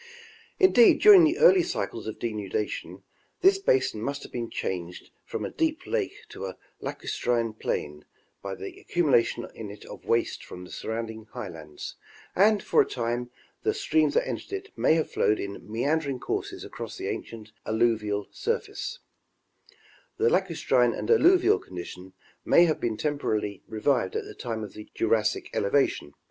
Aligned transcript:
Indeed, 0.59 0.99
during 0.99 1.25
the 1.25 1.37
early 1.37 1.61
cycles 1.61 2.07
of 2.07 2.17
denudation, 2.17 3.03
this 3.41 3.59
basin 3.59 4.01
must 4.01 4.23
have 4.23 4.31
been 4.31 4.49
changed 4.49 5.11
from 5.23 5.45
a 5.45 5.51
deep 5.51 5.85
lake 5.85 6.15
to 6.29 6.47
a 6.47 6.57
lacustrine 6.79 7.53
plain 7.53 8.05
by 8.41 8.55
the 8.55 8.79
accumulation 8.79 9.47
in 9.53 9.69
it 9.69 9.85
of 9.85 10.03
waste 10.05 10.43
from 10.43 10.63
the 10.63 10.71
surrounding 10.71 11.25
highlands, 11.33 11.97
and 12.35 12.63
for 12.63 12.81
a 12.81 12.87
time 12.89 13.29
the 13.61 13.75
streams 13.75 14.15
that 14.15 14.27
entered 14.27 14.53
it 14.53 14.71
may 14.75 14.95
have 14.95 15.11
flowed 15.11 15.39
in 15.39 15.71
mean 15.71 15.99
dering 15.99 16.19
courses 16.19 16.63
across 16.63 16.97
the 16.97 17.07
ancient 17.07 17.51
alluvial 17.67 18.27
surface; 18.31 18.97
the 20.17 20.31
lacustrine 20.31 20.95
and 20.97 21.11
alluvial 21.11 21.59
condition 21.59 22.13
may 22.43 22.65
have 22.65 22.79
been 22.79 22.97
temporarily 22.97 23.61
revived 23.67 24.15
at 24.15 24.25
the 24.25 24.33
time 24.33 24.63
of 24.63 24.73
the 24.73 24.89
Jurassic 24.95 25.51
elevation. 25.53 26.15